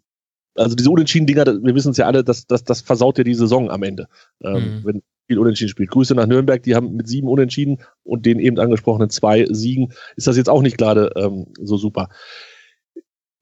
also 0.54 0.76
diese 0.76 0.92
Unentschieden-Dinger, 0.92 1.46
wir 1.64 1.76
wissen 1.76 1.92
es 1.92 1.98
ja 1.98 2.08
alle, 2.08 2.26
das, 2.26 2.46
das, 2.46 2.66
das 2.66 2.82
versaut 2.82 3.18
ja 3.20 3.24
die 3.24 3.36
Saison 3.36 3.72
am 3.72 3.84
Ende, 3.84 4.10
ähm, 4.44 4.54
mhm. 4.54 4.82
wenn 4.84 5.02
viel 5.28 5.40
Unentschieden 5.40 5.70
spielt. 5.70 5.92
Grüße 5.92 6.14
nach 6.14 6.28
Nürnberg, 6.28 6.62
die 6.62 6.76
haben 6.76 6.92
mit 6.92 7.08
sieben 7.08 7.30
Unentschieden 7.30 7.78
und 8.04 8.26
den 8.26 8.40
eben 8.40 8.60
angesprochenen 8.60 9.10
zwei 9.10 9.46
Siegen, 9.50 9.94
ist 10.18 10.28
das 10.28 10.36
jetzt 10.36 10.50
auch 10.50 10.62
nicht 10.62 10.78
gerade 10.78 11.14
ähm, 11.16 11.54
so 11.62 11.78
super. 11.78 12.10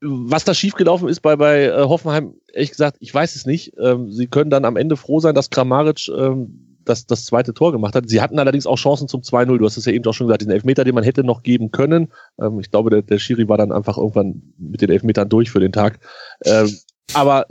Was 0.01 0.43
da 0.43 0.53
schiefgelaufen 0.53 1.09
ist 1.09 1.21
bei, 1.21 1.35
bei 1.35 1.63
äh, 1.63 1.81
Hoffenheim, 1.81 2.35
ehrlich 2.53 2.69
gesagt, 2.69 2.97
ich 2.99 3.11
weiß 3.11 3.35
es 3.35 3.47
nicht. 3.47 3.73
Ähm, 3.79 4.11
sie 4.11 4.27
können 4.27 4.51
dann 4.51 4.65
am 4.65 4.77
Ende 4.77 4.97
froh 4.97 5.19
sein, 5.19 5.33
dass 5.33 5.49
Kramaric 5.49 6.09
ähm, 6.09 6.66
das, 6.89 7.05
das 7.05 7.25
zweite 7.25 7.53
Tor 7.53 7.71
gemacht 7.71 7.95
hat. 7.95 8.09
Sie 8.09 8.21
hatten 8.21 8.39
allerdings 8.39 8.65
auch 8.65 8.77
Chancen 8.77 9.07
zum 9.07 9.21
2-0. 9.21 9.57
Du 9.57 9.65
hast 9.65 9.77
es 9.77 9.85
ja 9.85 9.91
eben 9.91 10.05
auch 10.05 10.13
schon 10.13 10.27
gesagt, 10.27 10.41
diesen 10.41 10.51
Elfmeter, 10.51 10.83
den 10.83 10.95
man 10.95 11.03
hätte 11.03 11.23
noch 11.23 11.43
geben 11.43 11.71
können. 11.71 12.11
Ähm, 12.39 12.59
ich 12.59 12.71
glaube, 12.71 12.89
der, 12.89 13.01
der 13.01 13.19
Schiri 13.19 13.47
war 13.49 13.57
dann 13.57 13.71
einfach 13.71 13.97
irgendwann 13.97 14.41
mit 14.57 14.81
den 14.81 14.89
Elfmetern 14.89 15.29
durch 15.29 15.51
für 15.51 15.59
den 15.59 15.71
Tag. 15.71 15.99
Ähm, 16.45 16.75
aber 17.13 17.45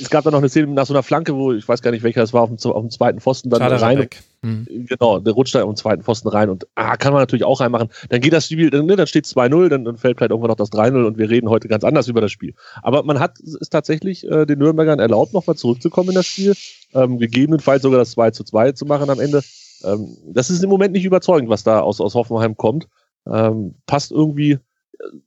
es 0.00 0.10
gab 0.10 0.24
dann 0.24 0.32
noch 0.32 0.40
eine 0.40 0.48
Szene 0.48 0.68
nach 0.68 0.86
so 0.86 0.94
einer 0.94 1.02
Flanke, 1.02 1.34
wo 1.34 1.52
ich 1.52 1.66
weiß 1.66 1.82
gar 1.82 1.90
nicht 1.90 2.02
welcher 2.02 2.20
das 2.20 2.32
war, 2.32 2.42
auf 2.42 2.50
dem, 2.50 2.70
auf 2.70 2.82
dem 2.82 2.90
zweiten 2.90 3.20
Pfosten 3.20 3.50
dann 3.50 3.60
Schade 3.60 3.80
rein. 3.80 4.08
Mhm. 4.42 4.86
Genau, 4.88 5.18
der 5.18 5.32
rutscht 5.32 5.54
da 5.54 5.62
auf 5.62 5.70
dem 5.70 5.76
zweiten 5.76 6.02
Pfosten 6.02 6.28
rein 6.28 6.50
und 6.50 6.66
ah, 6.74 6.96
kann 6.96 7.12
man 7.12 7.22
natürlich 7.22 7.44
auch 7.44 7.60
reinmachen. 7.60 7.88
Dann 8.08 8.20
geht 8.20 8.32
das 8.32 8.46
Spiel, 8.46 8.70
dann, 8.70 8.86
ne, 8.86 8.96
dann 8.96 9.06
steht 9.06 9.24
2-0, 9.24 9.68
dann, 9.68 9.84
dann 9.84 9.96
fällt 9.96 10.18
vielleicht 10.18 10.30
irgendwann 10.30 10.50
noch 10.50 10.56
das 10.56 10.70
3-0 10.70 11.04
und 11.04 11.18
wir 11.18 11.28
reden 11.28 11.48
heute 11.48 11.68
ganz 11.68 11.84
anders 11.84 12.08
über 12.08 12.20
das 12.20 12.30
Spiel. 12.30 12.54
Aber 12.82 13.02
man 13.02 13.18
hat 13.18 13.40
es 13.40 13.68
tatsächlich 13.68 14.24
äh, 14.28 14.46
den 14.46 14.58
Nürnbergern 14.58 15.00
erlaubt, 15.00 15.32
nochmal 15.32 15.56
zurückzukommen 15.56 16.10
in 16.10 16.14
das 16.14 16.26
Spiel, 16.26 16.54
ähm, 16.94 17.18
gegebenenfalls 17.18 17.82
sogar 17.82 17.98
das 17.98 18.12
2 18.12 18.30
zu 18.30 18.44
2 18.44 18.72
zu 18.72 18.86
machen 18.86 19.10
am 19.10 19.20
Ende. 19.20 19.42
Ähm, 19.84 20.16
das 20.26 20.50
ist 20.50 20.62
im 20.62 20.70
Moment 20.70 20.92
nicht 20.92 21.04
überzeugend, 21.04 21.50
was 21.50 21.64
da 21.64 21.80
aus, 21.80 22.00
aus 22.00 22.14
Hoffenheim 22.14 22.56
kommt. 22.56 22.88
Ähm, 23.26 23.74
passt 23.86 24.12
irgendwie 24.12 24.58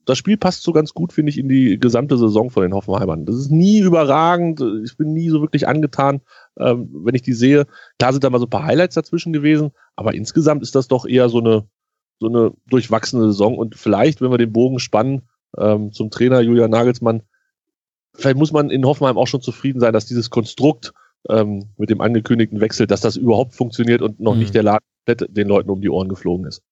das 0.04 0.18
Spiel 0.18 0.36
passt 0.36 0.62
so 0.62 0.72
ganz 0.72 0.92
gut, 0.92 1.12
finde 1.12 1.30
ich, 1.30 1.38
in 1.38 1.48
die 1.48 1.78
gesamte 1.78 2.18
Saison 2.18 2.50
von 2.50 2.62
den 2.62 2.74
Hoffenheimern. 2.74 3.24
Das 3.24 3.36
ist 3.36 3.50
nie 3.50 3.80
überragend, 3.80 4.62
ich 4.84 4.96
bin 4.96 5.12
nie 5.12 5.30
so 5.30 5.40
wirklich 5.40 5.66
angetan, 5.66 6.20
ähm, 6.58 6.90
wenn 6.92 7.14
ich 7.14 7.22
die 7.22 7.32
sehe. 7.32 7.66
Klar 7.98 8.12
sind 8.12 8.24
da 8.24 8.30
mal 8.30 8.38
so 8.38 8.46
ein 8.46 8.50
paar 8.50 8.66
Highlights 8.66 8.94
dazwischen 8.94 9.32
gewesen, 9.32 9.70
aber 9.96 10.14
insgesamt 10.14 10.62
ist 10.62 10.74
das 10.74 10.88
doch 10.88 11.06
eher 11.06 11.28
so 11.28 11.38
eine, 11.38 11.64
so 12.20 12.28
eine 12.28 12.52
durchwachsene 12.68 13.26
Saison 13.26 13.56
und 13.56 13.76
vielleicht, 13.76 14.20
wenn 14.20 14.30
wir 14.30 14.38
den 14.38 14.52
Bogen 14.52 14.78
spannen 14.78 15.22
ähm, 15.56 15.92
zum 15.92 16.10
Trainer 16.10 16.40
Julian 16.40 16.70
Nagelsmann, 16.70 17.22
vielleicht 18.14 18.36
muss 18.36 18.52
man 18.52 18.70
in 18.70 18.84
Hoffenheim 18.84 19.16
auch 19.16 19.26
schon 19.26 19.42
zufrieden 19.42 19.80
sein, 19.80 19.92
dass 19.92 20.06
dieses 20.06 20.28
Konstrukt 20.30 20.92
ähm, 21.30 21.70
mit 21.78 21.88
dem 21.88 22.00
angekündigten 22.00 22.60
Wechsel, 22.60 22.86
dass 22.86 23.00
das 23.00 23.16
überhaupt 23.16 23.54
funktioniert 23.54 24.02
und 24.02 24.20
noch 24.20 24.34
mhm. 24.34 24.40
nicht 24.40 24.54
der 24.54 24.64
Laden 24.64 24.84
den 25.06 25.48
Leuten 25.48 25.70
um 25.70 25.80
die 25.80 25.90
Ohren 25.90 26.08
geflogen 26.08 26.46
ist. 26.46 26.62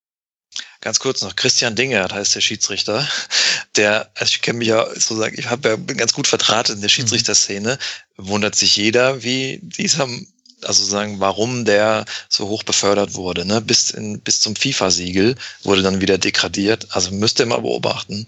Ganz 0.81 0.99
kurz 0.99 1.21
noch, 1.21 1.37
Christian 1.37 1.77
Dingert 1.77 2.13
heißt 2.13 2.35
der 2.35 2.41
Schiedsrichter. 2.41 3.07
Der, 3.77 4.11
also 4.15 4.31
ich 4.31 4.41
kenne 4.41 4.59
mich 4.59 4.69
ja 4.69 4.87
sozusagen, 4.87 5.39
ich 5.39 5.51
habe 5.51 5.69
ja 5.69 5.77
bin 5.77 5.97
ganz 5.97 6.15
gut 6.15 6.27
vertratet 6.27 6.77
in 6.77 6.81
der 6.81 6.89
mhm. 6.89 6.93
Schiedsrichterszene. 6.93 7.79
Wundert 8.17 8.57
sich 8.57 8.77
jeder, 8.77 9.23
wie 9.23 9.61
dieser 9.63 10.09
also 10.65 10.85
sagen, 10.85 11.21
warum 11.21 11.65
der 11.65 12.05
so 12.29 12.49
hoch 12.49 12.63
befördert 12.63 13.15
wurde, 13.15 13.45
ne? 13.45 13.61
bis, 13.61 13.91
in, 13.91 14.21
bis 14.21 14.41
zum 14.41 14.57
FIFA-Siegel 14.57 15.37
wurde 15.63 15.83
dann 15.83 16.01
wieder 16.01 16.19
degradiert. 16.19 16.89
Also 16.91 17.11
müsst 17.13 17.39
ihr 17.41 17.47
mal 17.47 17.61
beobachten. 17.61 18.27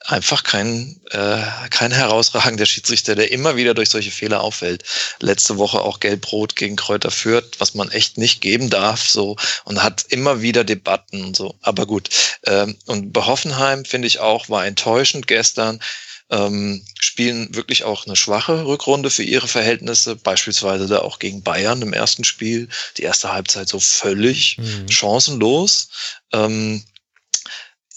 Einfach 0.00 0.44
kein, 0.44 1.00
äh, 1.10 1.42
kein 1.70 1.92
herausragender 1.92 2.66
Schiedsrichter, 2.66 3.14
der 3.14 3.32
immer 3.32 3.56
wieder 3.56 3.74
durch 3.74 3.90
solche 3.90 4.10
Fehler 4.10 4.42
auffällt. 4.42 4.84
Letzte 5.20 5.58
Woche 5.58 5.80
auch 5.80 6.00
Gelb-Rot 6.00 6.56
gegen 6.56 6.76
Kräuter 6.76 7.10
führt, 7.10 7.60
was 7.60 7.74
man 7.74 7.90
echt 7.90 8.18
nicht 8.18 8.40
geben 8.40 8.70
darf, 8.70 9.08
so, 9.08 9.36
und 9.64 9.82
hat 9.82 10.04
immer 10.08 10.42
wieder 10.42 10.64
Debatten 10.64 11.24
und 11.24 11.36
so. 11.36 11.54
Aber 11.62 11.86
gut. 11.86 12.10
Ähm, 12.46 12.76
und 12.86 13.12
bei 13.12 13.22
Hoffenheim 13.22 13.84
finde 13.84 14.08
ich 14.08 14.20
auch, 14.20 14.48
war 14.48 14.66
enttäuschend 14.66 15.26
gestern 15.26 15.80
ähm, 16.34 16.84
spielen 16.98 17.54
wirklich 17.54 17.84
auch 17.84 18.06
eine 18.06 18.16
schwache 18.16 18.66
Rückrunde 18.66 19.08
für 19.08 19.22
ihre 19.22 19.46
Verhältnisse, 19.46 20.16
beispielsweise 20.16 20.88
da 20.88 20.98
auch 20.98 21.20
gegen 21.20 21.42
Bayern 21.42 21.80
im 21.80 21.92
ersten 21.92 22.24
Spiel, 22.24 22.68
die 22.96 23.02
erste 23.02 23.32
Halbzeit 23.32 23.68
so 23.68 23.78
völlig 23.78 24.58
mhm. 24.58 24.88
chancenlos. 24.88 25.88
Ähm, 26.32 26.82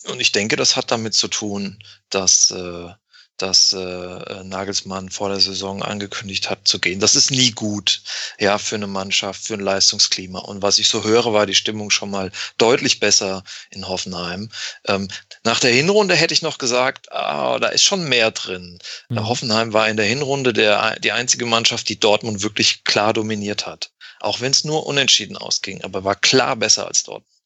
und 0.05 0.21
ich 0.21 0.31
denke, 0.31 0.55
das 0.55 0.75
hat 0.75 0.91
damit 0.91 1.15
zu 1.15 1.27
tun, 1.27 1.79
dass 2.09 2.51
äh, 2.51 2.89
dass 3.37 3.73
äh, 3.73 3.77
äh, 3.77 4.43
Nagelsmann 4.43 5.09
vor 5.09 5.29
der 5.29 5.39
Saison 5.39 5.83
angekündigt 5.83 6.49
hat 6.49 6.67
zu 6.67 6.79
gehen. 6.79 6.99
Das 6.99 7.15
ist 7.15 7.31
nie 7.31 7.51
gut, 7.51 8.01
ja, 8.39 8.57
für 8.57 8.75
eine 8.75 8.87
Mannschaft, 8.87 9.43
für 9.43 9.53
ein 9.53 9.59
Leistungsklima. 9.59 10.39
Und 10.39 10.61
was 10.61 10.79
ich 10.79 10.89
so 10.89 11.03
höre, 11.03 11.33
war 11.33 11.45
die 11.45 11.55
Stimmung 11.55 11.89
schon 11.89 12.09
mal 12.09 12.31
deutlich 12.57 12.99
besser 12.99 13.43
in 13.69 13.87
Hoffenheim. 13.87 14.49
Ähm, 14.85 15.07
nach 15.43 15.59
der 15.59 15.71
Hinrunde 15.71 16.15
hätte 16.15 16.33
ich 16.33 16.41
noch 16.41 16.57
gesagt, 16.57 17.11
ah, 17.11 17.59
da 17.59 17.69
ist 17.69 17.83
schon 17.83 18.09
mehr 18.09 18.31
drin. 18.31 18.79
Mhm. 19.09 19.27
Hoffenheim 19.27 19.73
war 19.73 19.87
in 19.87 19.97
der 19.97 20.05
Hinrunde 20.05 20.53
der, 20.53 20.99
die 20.99 21.11
einzige 21.11 21.45
Mannschaft, 21.45 21.89
die 21.89 21.99
Dortmund 21.99 22.41
wirklich 22.41 22.83
klar 22.83 23.13
dominiert 23.13 23.65
hat. 23.65 23.91
Auch 24.19 24.41
wenn 24.41 24.51
es 24.51 24.63
nur 24.63 24.87
unentschieden 24.87 25.37
ausging, 25.37 25.83
aber 25.83 26.03
war 26.03 26.15
klar 26.15 26.55
besser 26.55 26.87
als 26.87 27.03
Dortmund. 27.03 27.36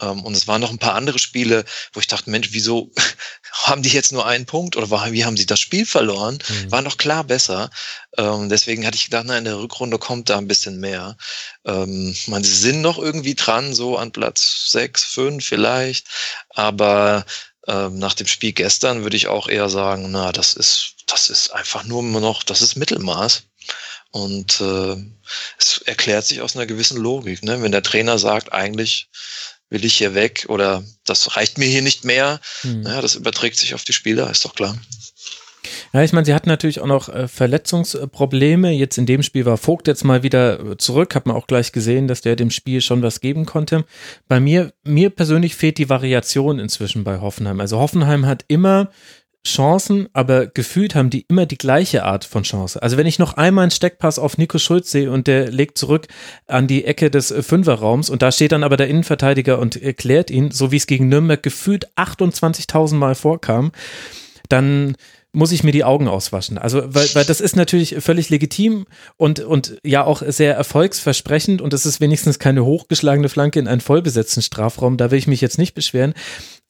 Ähm, 0.00 0.22
und 0.22 0.36
es 0.36 0.46
waren 0.46 0.60
noch 0.60 0.70
ein 0.70 0.78
paar 0.78 0.94
andere 0.94 1.18
Spiele, 1.18 1.64
wo 1.92 2.00
ich 2.00 2.06
dachte, 2.06 2.30
Mensch, 2.30 2.48
wieso 2.52 2.90
haben 3.52 3.82
die 3.82 3.90
jetzt 3.90 4.12
nur 4.12 4.26
einen 4.26 4.46
Punkt 4.46 4.76
oder 4.76 4.90
wie 5.12 5.24
haben 5.24 5.36
sie 5.36 5.46
das 5.46 5.60
Spiel 5.60 5.86
verloren? 5.86 6.38
Mhm. 6.48 6.72
War 6.72 6.82
noch 6.82 6.96
klar 6.96 7.24
besser. 7.24 7.70
Ähm, 8.16 8.48
deswegen 8.48 8.86
hatte 8.86 8.96
ich 8.96 9.06
gedacht, 9.06 9.24
na, 9.26 9.38
in 9.38 9.44
der 9.44 9.58
Rückrunde 9.58 9.98
kommt 9.98 10.28
da 10.28 10.38
ein 10.38 10.48
bisschen 10.48 10.80
mehr. 10.80 11.16
Ähm, 11.64 12.14
man, 12.26 12.44
sie 12.44 12.54
sind 12.54 12.80
noch 12.80 12.98
irgendwie 12.98 13.34
dran, 13.34 13.74
so 13.74 13.96
an 13.96 14.12
Platz 14.12 14.70
sechs, 14.70 15.04
fünf 15.04 15.44
vielleicht. 15.44 16.06
Aber 16.50 17.24
ähm, 17.66 17.98
nach 17.98 18.14
dem 18.14 18.26
Spiel 18.26 18.52
gestern 18.52 19.02
würde 19.02 19.16
ich 19.16 19.28
auch 19.28 19.48
eher 19.48 19.68
sagen, 19.68 20.10
na, 20.10 20.32
das 20.32 20.54
ist, 20.54 20.94
das 21.06 21.28
ist 21.28 21.52
einfach 21.52 21.84
nur 21.84 22.02
noch, 22.02 22.42
das 22.42 22.62
ist 22.62 22.76
Mittelmaß. 22.76 23.44
Und 24.14 24.60
äh, 24.60 24.94
es 25.58 25.78
erklärt 25.86 26.24
sich 26.24 26.40
aus 26.40 26.54
einer 26.54 26.66
gewissen 26.66 26.98
Logik. 26.98 27.42
Ne? 27.42 27.60
Wenn 27.62 27.72
der 27.72 27.82
Trainer 27.82 28.16
sagt, 28.16 28.52
eigentlich 28.52 29.08
will 29.70 29.84
ich 29.84 29.96
hier 29.96 30.14
weg 30.14 30.46
oder 30.48 30.84
das 31.04 31.36
reicht 31.36 31.58
mir 31.58 31.64
hier 31.64 31.82
nicht 31.82 32.04
mehr, 32.04 32.40
hm. 32.60 32.84
ja, 32.84 33.00
das 33.00 33.16
überträgt 33.16 33.56
sich 33.56 33.74
auf 33.74 33.82
die 33.82 33.92
Spieler, 33.92 34.30
ist 34.30 34.44
doch 34.44 34.54
klar. 34.54 34.78
Ja, 35.92 36.04
ich 36.04 36.12
meine, 36.12 36.24
sie 36.24 36.32
hatten 36.32 36.48
natürlich 36.48 36.78
auch 36.78 36.86
noch 36.86 37.08
äh, 37.08 37.26
Verletzungsprobleme. 37.26 38.70
Jetzt 38.70 38.98
in 38.98 39.06
dem 39.06 39.24
Spiel 39.24 39.46
war 39.46 39.56
Vogt 39.56 39.88
jetzt 39.88 40.04
mal 40.04 40.22
wieder 40.22 40.60
äh, 40.60 40.76
zurück. 40.76 41.16
Hat 41.16 41.26
man 41.26 41.34
auch 41.34 41.48
gleich 41.48 41.72
gesehen, 41.72 42.06
dass 42.06 42.20
der 42.20 42.36
dem 42.36 42.52
Spiel 42.52 42.82
schon 42.82 43.02
was 43.02 43.20
geben 43.20 43.46
konnte. 43.46 43.84
Bei 44.28 44.38
mir, 44.38 44.72
mir 44.84 45.10
persönlich 45.10 45.56
fehlt 45.56 45.78
die 45.78 45.88
Variation 45.88 46.60
inzwischen 46.60 47.02
bei 47.02 47.20
Hoffenheim. 47.20 47.58
Also 47.58 47.80
Hoffenheim 47.80 48.26
hat 48.26 48.44
immer 48.46 48.90
Chancen, 49.46 50.08
aber 50.14 50.46
gefühlt 50.46 50.94
haben 50.94 51.10
die 51.10 51.26
immer 51.28 51.44
die 51.44 51.58
gleiche 51.58 52.04
Art 52.04 52.24
von 52.24 52.44
Chance. 52.44 52.82
Also 52.82 52.96
wenn 52.96 53.06
ich 53.06 53.18
noch 53.18 53.34
einmal 53.34 53.64
einen 53.64 53.70
Steckpass 53.70 54.18
auf 54.18 54.38
Nico 54.38 54.58
Schulz 54.58 54.90
sehe 54.90 55.10
und 55.10 55.26
der 55.26 55.50
legt 55.50 55.76
zurück 55.76 56.08
an 56.46 56.66
die 56.66 56.84
Ecke 56.84 57.10
des 57.10 57.34
Fünferraums 57.40 58.08
und 58.08 58.22
da 58.22 58.32
steht 58.32 58.52
dann 58.52 58.64
aber 58.64 58.76
der 58.76 58.88
Innenverteidiger 58.88 59.58
und 59.58 59.80
erklärt 59.80 60.30
ihn, 60.30 60.50
so 60.50 60.72
wie 60.72 60.76
es 60.76 60.86
gegen 60.86 61.08
Nürnberg 61.08 61.42
gefühlt 61.42 61.88
28.000 61.96 62.94
Mal 62.94 63.14
vorkam, 63.14 63.72
dann 64.48 64.96
muss 65.34 65.52
ich 65.52 65.64
mir 65.64 65.72
die 65.72 65.84
Augen 65.84 66.08
auswaschen. 66.08 66.58
Also, 66.58 66.82
weil, 66.86 67.08
weil 67.14 67.24
das 67.24 67.40
ist 67.40 67.56
natürlich 67.56 67.96
völlig 67.98 68.30
legitim 68.30 68.86
und, 69.16 69.40
und 69.40 69.78
ja 69.84 70.04
auch 70.04 70.22
sehr 70.24 70.54
erfolgsversprechend 70.54 71.60
und 71.60 71.74
es 71.74 71.86
ist 71.86 72.00
wenigstens 72.00 72.38
keine 72.38 72.64
hochgeschlagene 72.64 73.28
Flanke 73.28 73.58
in 73.58 73.68
einen 73.68 73.80
vollbesetzten 73.80 74.42
Strafraum. 74.42 74.96
Da 74.96 75.10
will 75.10 75.18
ich 75.18 75.26
mich 75.26 75.40
jetzt 75.40 75.58
nicht 75.58 75.74
beschweren 75.74 76.14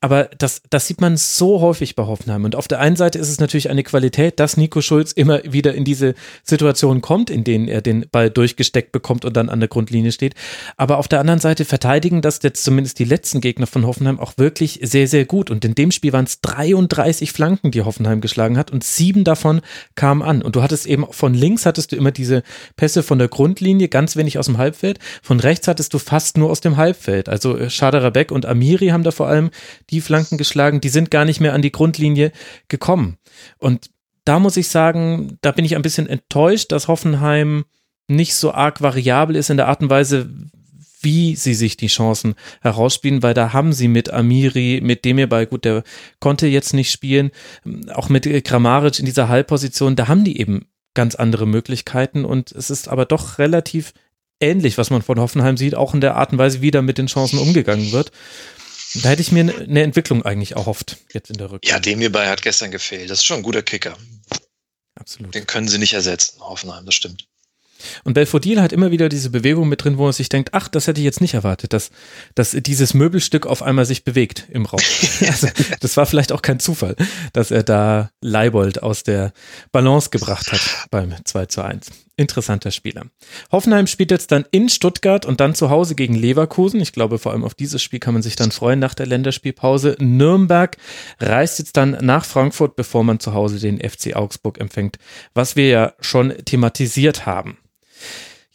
aber 0.04 0.28
das, 0.36 0.60
das 0.68 0.86
sieht 0.86 1.00
man 1.00 1.16
so 1.16 1.62
häufig 1.62 1.96
bei 1.96 2.04
Hoffenheim. 2.04 2.44
Und 2.44 2.56
auf 2.56 2.68
der 2.68 2.78
einen 2.78 2.94
Seite 2.94 3.18
ist 3.18 3.30
es 3.30 3.40
natürlich 3.40 3.70
eine 3.70 3.82
Qualität, 3.82 4.38
dass 4.38 4.58
Nico 4.58 4.82
Schulz 4.82 5.12
immer 5.12 5.40
wieder 5.50 5.72
in 5.72 5.86
diese 5.86 6.14
Situation 6.42 7.00
kommt, 7.00 7.30
in 7.30 7.42
denen 7.42 7.68
er 7.68 7.80
den 7.80 8.04
Ball 8.12 8.28
durchgesteckt 8.28 8.92
bekommt 8.92 9.24
und 9.24 9.34
dann 9.34 9.48
an 9.48 9.60
der 9.60 9.70
Grundlinie 9.70 10.12
steht. 10.12 10.34
Aber 10.76 10.98
auf 10.98 11.08
der 11.08 11.20
anderen 11.20 11.40
Seite 11.40 11.64
verteidigen 11.64 12.20
das 12.20 12.40
jetzt 12.42 12.64
zumindest 12.64 12.98
die 12.98 13.06
letzten 13.06 13.40
Gegner 13.40 13.66
von 13.66 13.86
Hoffenheim 13.86 14.20
auch 14.20 14.34
wirklich 14.36 14.78
sehr, 14.82 15.08
sehr 15.08 15.24
gut. 15.24 15.50
Und 15.50 15.64
in 15.64 15.74
dem 15.74 15.90
Spiel 15.90 16.12
waren 16.12 16.26
es 16.26 16.42
33 16.42 17.32
Flanken, 17.32 17.70
die 17.70 17.80
Hoffenheim 17.80 18.20
geschlagen 18.20 18.58
hat 18.58 18.70
und 18.70 18.84
sieben 18.84 19.24
davon 19.24 19.62
kamen 19.94 20.20
an. 20.20 20.42
Und 20.42 20.54
du 20.54 20.62
hattest 20.62 20.84
eben 20.84 21.06
von 21.12 21.32
links 21.32 21.64
hattest 21.64 21.92
du 21.92 21.96
immer 21.96 22.10
diese 22.10 22.42
Pässe 22.76 23.02
von 23.02 23.18
der 23.18 23.28
Grundlinie, 23.28 23.88
ganz 23.88 24.16
wenig 24.16 24.38
aus 24.38 24.44
dem 24.44 24.58
Halbfeld. 24.58 24.98
Von 25.22 25.40
rechts 25.40 25.66
hattest 25.66 25.94
du 25.94 25.98
fast 25.98 26.36
nur 26.36 26.50
aus 26.50 26.60
dem 26.60 26.76
Halbfeld. 26.76 27.30
Also 27.30 27.56
äh, 27.56 27.70
Schaderabek 27.70 28.30
und 28.32 28.44
Amiri 28.44 28.88
haben 28.88 29.02
da 29.02 29.10
vor 29.10 29.28
allem 29.28 29.48
die 29.93 29.93
die 29.94 30.00
Flanken 30.00 30.38
geschlagen, 30.38 30.80
die 30.80 30.88
sind 30.88 31.10
gar 31.10 31.24
nicht 31.24 31.40
mehr 31.40 31.54
an 31.54 31.62
die 31.62 31.72
Grundlinie 31.72 32.32
gekommen. 32.68 33.16
Und 33.58 33.90
da 34.24 34.38
muss 34.38 34.56
ich 34.56 34.68
sagen, 34.68 35.38
da 35.40 35.52
bin 35.52 35.64
ich 35.64 35.76
ein 35.76 35.82
bisschen 35.82 36.08
enttäuscht, 36.08 36.72
dass 36.72 36.88
Hoffenheim 36.88 37.64
nicht 38.08 38.34
so 38.34 38.52
arg 38.52 38.80
variabel 38.80 39.36
ist 39.36 39.50
in 39.50 39.56
der 39.56 39.68
Art 39.68 39.82
und 39.82 39.90
Weise, 39.90 40.30
wie 41.00 41.36
sie 41.36 41.54
sich 41.54 41.76
die 41.76 41.88
Chancen 41.88 42.34
herausspielen, 42.62 43.22
weil 43.22 43.34
da 43.34 43.52
haben 43.52 43.72
sie 43.72 43.88
mit 43.88 44.10
Amiri, 44.10 44.80
mit 44.82 45.04
dem 45.04 45.28
bei 45.28 45.44
gut, 45.46 45.64
der 45.64 45.84
konnte 46.18 46.46
jetzt 46.46 46.72
nicht 46.72 46.90
spielen, 46.90 47.30
auch 47.92 48.08
mit 48.08 48.26
Kramaric 48.44 48.98
in 48.98 49.06
dieser 49.06 49.28
Halbposition, 49.28 49.96
da 49.96 50.08
haben 50.08 50.24
die 50.24 50.40
eben 50.40 50.66
ganz 50.94 51.14
andere 51.14 51.46
Möglichkeiten 51.46 52.24
und 52.24 52.52
es 52.52 52.70
ist 52.70 52.88
aber 52.88 53.04
doch 53.04 53.38
relativ 53.38 53.92
ähnlich, 54.40 54.78
was 54.78 54.90
man 54.90 55.02
von 55.02 55.20
Hoffenheim 55.20 55.56
sieht, 55.56 55.74
auch 55.74 55.94
in 55.94 56.00
der 56.00 56.16
Art 56.16 56.32
und 56.32 56.38
Weise, 56.38 56.62
wie 56.62 56.70
da 56.70 56.82
mit 56.82 56.98
den 56.98 57.06
Chancen 57.06 57.38
umgegangen 57.38 57.92
wird. 57.92 58.10
Da 59.02 59.08
hätte 59.08 59.22
ich 59.22 59.32
mir 59.32 59.40
eine 59.40 59.82
Entwicklung 59.82 60.24
eigentlich 60.24 60.52
erhofft, 60.52 60.98
jetzt 61.12 61.30
in 61.30 61.36
der 61.36 61.50
Rückkehr. 61.50 61.72
Ja, 61.72 61.80
dem 61.80 61.98
hierbei 61.98 62.28
hat 62.28 62.42
gestern 62.42 62.70
gefehlt. 62.70 63.10
Das 63.10 63.18
ist 63.18 63.24
schon 63.24 63.38
ein 63.38 63.42
guter 63.42 63.62
Kicker. 63.62 63.96
Absolut. 64.94 65.34
Den 65.34 65.46
können 65.46 65.68
sie 65.68 65.78
nicht 65.78 65.94
ersetzen, 65.94 66.40
Hoffenheim, 66.40 66.86
das 66.86 66.94
stimmt. 66.94 67.26
Und 68.04 68.14
Belfodil 68.14 68.60
hat 68.60 68.72
immer 68.72 68.90
wieder 68.90 69.08
diese 69.08 69.30
Bewegung 69.30 69.68
mit 69.68 69.84
drin, 69.84 69.98
wo 69.98 70.04
man 70.04 70.12
sich 70.12 70.28
denkt, 70.28 70.50
ach, 70.52 70.68
das 70.68 70.86
hätte 70.86 71.00
ich 71.00 71.04
jetzt 71.04 71.20
nicht 71.20 71.34
erwartet, 71.34 71.72
dass, 71.72 71.90
dass 72.34 72.52
dieses 72.52 72.94
Möbelstück 72.94 73.46
auf 73.46 73.62
einmal 73.62 73.84
sich 73.84 74.04
bewegt 74.04 74.46
im 74.50 74.66
Raum. 74.66 74.80
also, 75.20 75.48
das 75.80 75.96
war 75.96 76.06
vielleicht 76.06 76.32
auch 76.32 76.42
kein 76.42 76.60
Zufall, 76.60 76.96
dass 77.32 77.50
er 77.50 77.62
da 77.62 78.10
Leibold 78.20 78.82
aus 78.82 79.02
der 79.02 79.32
Balance 79.72 80.10
gebracht 80.10 80.52
hat 80.52 80.60
beim 80.90 81.14
2 81.24 81.46
zu 81.46 81.62
1. 81.62 81.90
Interessanter 82.16 82.70
Spieler. 82.70 83.06
Hoffenheim 83.50 83.86
spielt 83.86 84.10
jetzt 84.10 84.30
dann 84.30 84.44
in 84.50 84.68
Stuttgart 84.68 85.26
und 85.26 85.40
dann 85.40 85.54
zu 85.54 85.70
Hause 85.70 85.94
gegen 85.94 86.14
Leverkusen. 86.14 86.80
Ich 86.80 86.92
glaube, 86.92 87.18
vor 87.18 87.32
allem 87.32 87.44
auf 87.44 87.54
dieses 87.54 87.82
Spiel 87.82 87.98
kann 87.98 88.14
man 88.14 88.22
sich 88.22 88.36
dann 88.36 88.52
freuen 88.52 88.78
nach 88.78 88.94
der 88.94 89.06
Länderspielpause. 89.06 89.96
Nürnberg 89.98 90.76
reist 91.20 91.58
jetzt 91.58 91.76
dann 91.76 91.98
nach 92.02 92.24
Frankfurt, 92.24 92.76
bevor 92.76 93.02
man 93.02 93.18
zu 93.18 93.34
Hause 93.34 93.58
den 93.58 93.78
FC 93.80 94.14
Augsburg 94.14 94.60
empfängt, 94.60 94.98
was 95.34 95.56
wir 95.56 95.68
ja 95.68 95.92
schon 96.00 96.34
thematisiert 96.44 97.26
haben. 97.26 97.58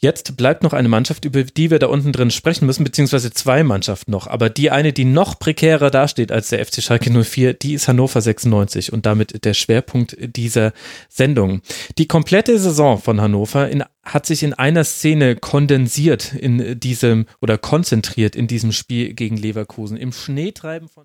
Jetzt 0.02 0.38
bleibt 0.38 0.62
noch 0.62 0.72
eine 0.72 0.88
Mannschaft, 0.88 1.26
über 1.26 1.44
die 1.44 1.70
wir 1.70 1.78
da 1.78 1.88
unten 1.88 2.10
drin 2.12 2.30
sprechen 2.30 2.64
müssen, 2.64 2.84
beziehungsweise 2.84 3.32
zwei 3.32 3.62
Mannschaften 3.62 4.10
noch. 4.10 4.26
Aber 4.26 4.48
die 4.48 4.70
eine, 4.70 4.94
die 4.94 5.04
noch 5.04 5.38
prekärer 5.38 5.90
dasteht 5.90 6.32
als 6.32 6.48
der 6.48 6.64
FC 6.64 6.82
Schalke 6.82 7.10
04, 7.10 7.52
die 7.52 7.74
ist 7.74 7.86
Hannover 7.86 8.22
96 8.22 8.94
und 8.94 9.04
damit 9.04 9.44
der 9.44 9.52
Schwerpunkt 9.52 10.16
dieser 10.18 10.72
Sendung. 11.10 11.60
Die 11.98 12.08
komplette 12.08 12.58
Saison 12.58 12.98
von 12.98 13.20
Hannover 13.20 13.68
in, 13.68 13.84
hat 14.02 14.24
sich 14.24 14.42
in 14.42 14.54
einer 14.54 14.84
Szene 14.84 15.36
kondensiert 15.36 16.32
in 16.32 16.80
diesem 16.80 17.26
oder 17.42 17.58
konzentriert 17.58 18.34
in 18.34 18.46
diesem 18.46 18.72
Spiel 18.72 19.12
gegen 19.12 19.36
Leverkusen. 19.36 19.98
Im 19.98 20.14
Schneetreiben 20.14 20.88
von 20.88 21.04